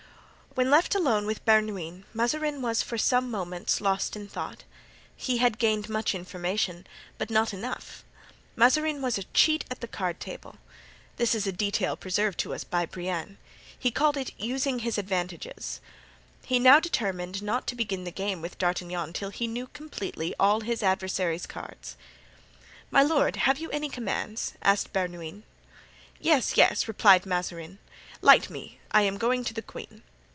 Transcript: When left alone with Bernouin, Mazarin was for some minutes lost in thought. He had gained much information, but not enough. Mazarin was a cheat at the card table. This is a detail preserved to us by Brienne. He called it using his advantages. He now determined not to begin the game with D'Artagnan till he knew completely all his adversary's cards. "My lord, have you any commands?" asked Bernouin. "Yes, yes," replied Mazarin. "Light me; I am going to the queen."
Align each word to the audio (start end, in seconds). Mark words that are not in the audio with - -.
When 0.53 0.69
left 0.69 0.95
alone 0.95 1.25
with 1.25 1.45
Bernouin, 1.45 2.03
Mazarin 2.13 2.61
was 2.61 2.81
for 2.81 2.97
some 2.97 3.31
minutes 3.31 3.79
lost 3.79 4.17
in 4.17 4.27
thought. 4.27 4.65
He 5.15 5.37
had 5.37 5.57
gained 5.57 5.87
much 5.87 6.13
information, 6.13 6.85
but 7.17 7.29
not 7.29 7.53
enough. 7.53 8.03
Mazarin 8.57 9.01
was 9.01 9.17
a 9.17 9.23
cheat 9.33 9.63
at 9.71 9.79
the 9.79 9.87
card 9.87 10.19
table. 10.19 10.57
This 11.15 11.33
is 11.33 11.47
a 11.47 11.53
detail 11.53 11.95
preserved 11.95 12.37
to 12.39 12.53
us 12.53 12.65
by 12.65 12.85
Brienne. 12.85 13.37
He 13.79 13.91
called 13.91 14.17
it 14.17 14.37
using 14.37 14.79
his 14.79 14.97
advantages. 14.97 15.79
He 16.43 16.59
now 16.59 16.81
determined 16.81 17.41
not 17.41 17.65
to 17.67 17.75
begin 17.75 18.03
the 18.03 18.11
game 18.11 18.41
with 18.41 18.57
D'Artagnan 18.57 19.13
till 19.13 19.29
he 19.29 19.47
knew 19.47 19.67
completely 19.67 20.35
all 20.37 20.59
his 20.59 20.83
adversary's 20.83 21.45
cards. 21.45 21.95
"My 22.91 23.01
lord, 23.01 23.37
have 23.37 23.57
you 23.59 23.71
any 23.71 23.87
commands?" 23.87 24.55
asked 24.61 24.91
Bernouin. 24.91 25.43
"Yes, 26.19 26.57
yes," 26.57 26.89
replied 26.89 27.25
Mazarin. 27.25 27.79
"Light 28.21 28.49
me; 28.49 28.81
I 28.91 29.03
am 29.03 29.17
going 29.17 29.45
to 29.45 29.53
the 29.53 29.61
queen." 29.61 30.03